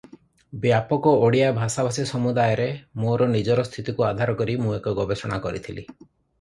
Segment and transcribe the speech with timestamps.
[0.61, 2.67] ବ୍ୟାପକ ଓଡ଼ିଆ ଭାଷାଭାଷୀ ସମୁଦାୟରେ
[3.03, 5.89] ମୋର ନିଜ ସ୍ଥିତିକୁ ଆଧାର କରି ମୁଁ ଏକ ଗବେଷଣା କରିଥିଲି।